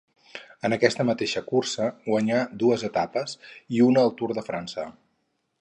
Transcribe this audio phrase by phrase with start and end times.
[0.69, 3.39] En aquesta mateixa cursa guanyà dues etapes
[3.77, 4.91] i una al Tour de França.